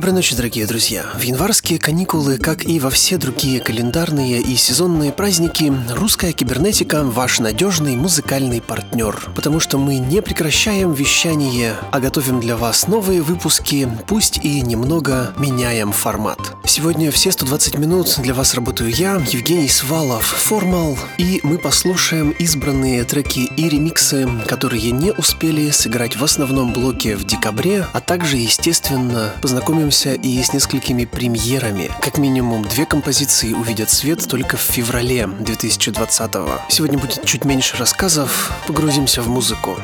Доброй 0.00 0.14
ночи, 0.14 0.34
дорогие 0.34 0.66
друзья. 0.66 1.04
В 1.14 1.20
январские 1.20 1.78
каникулы, 1.78 2.38
как 2.38 2.64
и 2.64 2.80
во 2.80 2.88
все 2.88 3.18
другие 3.18 3.60
календарные 3.60 4.40
и 4.40 4.56
сезонные 4.56 5.12
праздники, 5.12 5.70
русская 5.90 6.32
кибернетика– 6.32 7.02
ваш 7.04 7.38
надежный 7.38 7.96
музыкальный 7.96 8.62
партнер. 8.62 9.22
Потому 9.34 9.60
что 9.60 9.76
мы 9.76 9.98
не 9.98 10.22
прекращаем 10.22 10.94
вещание, 10.94 11.74
а 11.92 12.00
готовим 12.00 12.40
для 12.40 12.56
вас 12.56 12.88
новые 12.88 13.20
выпуски, 13.20 13.90
пусть 14.06 14.38
и 14.42 14.62
немного 14.62 15.34
меняем 15.36 15.92
формат. 15.92 16.38
Сегодня 16.64 17.10
все 17.10 17.30
120 17.30 17.76
минут 17.76 18.14
для 18.22 18.32
вас 18.32 18.54
работаю 18.54 18.88
я, 18.88 19.16
Евгений 19.30 19.68
Свалов, 19.68 20.24
Формал, 20.24 20.96
и 21.18 21.40
мы 21.42 21.58
послушаем 21.58 22.30
избранные 22.30 23.04
треки 23.04 23.50
и 23.54 23.68
ремиксы, 23.68 24.26
которые 24.46 24.92
не 24.92 25.12
успели 25.12 25.68
сыграть 25.70 26.16
в 26.16 26.24
основном 26.24 26.72
блоке 26.72 27.16
в 27.16 27.24
декабре, 27.24 27.86
а 27.92 28.00
также, 28.00 28.38
естественно, 28.38 29.34
познакомимся 29.42 29.89
познакомимся 29.90 30.14
и 30.14 30.42
с 30.42 30.52
несколькими 30.52 31.04
премьерами. 31.04 31.90
Как 32.00 32.18
минимум 32.18 32.62
две 32.64 32.86
композиции 32.86 33.52
увидят 33.52 33.90
свет 33.90 34.26
только 34.28 34.56
в 34.56 34.60
феврале 34.60 35.26
2020 35.26 36.34
-го. 36.34 36.60
Сегодня 36.68 36.98
будет 36.98 37.24
чуть 37.24 37.44
меньше 37.44 37.76
рассказов, 37.76 38.52
погрузимся 38.66 39.22
в 39.22 39.28
музыку. 39.28 39.76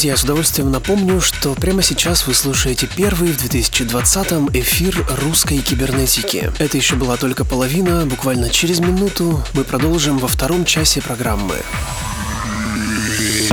Друзья, 0.00 0.16
с 0.16 0.24
удовольствием 0.24 0.70
напомню, 0.70 1.20
что 1.20 1.52
прямо 1.52 1.82
сейчас 1.82 2.26
вы 2.26 2.32
слушаете 2.32 2.88
первый 2.96 3.32
в 3.32 3.44
2020-м 3.44 4.48
эфир 4.54 4.96
русской 5.22 5.58
кибернетики. 5.58 6.50
Это 6.58 6.78
еще 6.78 6.96
была 6.96 7.18
только 7.18 7.44
половина, 7.44 8.06
буквально 8.06 8.48
через 8.48 8.80
минуту 8.80 9.44
мы 9.52 9.62
продолжим 9.62 10.16
во 10.16 10.26
втором 10.26 10.64
часе 10.64 11.02
программы. 11.02 11.56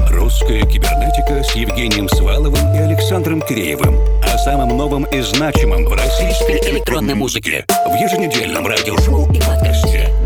Русская 0.10 0.62
кибернетика 0.62 1.44
с 1.44 1.54
Евгением 1.54 2.08
Сваловым 2.08 2.74
и 2.76 2.78
Александром 2.78 3.42
Киреевым. 3.42 4.00
О 4.24 4.38
самом 4.38 4.70
новом 4.70 5.04
и 5.04 5.20
значимом 5.20 5.84
в 5.84 5.92
российской 5.92 6.62
электронной 6.72 7.16
музыке. 7.16 7.66
В 7.68 7.94
еженедельном 7.94 8.66
радиошоу 8.66 9.30
и 9.34 9.42
подкасте. 9.42 10.17